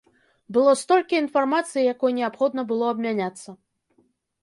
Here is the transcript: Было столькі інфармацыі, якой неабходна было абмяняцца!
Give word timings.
Было 0.55 0.73
столькі 0.83 1.19
інфармацыі, 1.25 1.83
якой 1.93 2.17
неабходна 2.23 2.61
было 2.75 2.85
абмяняцца! 2.97 3.49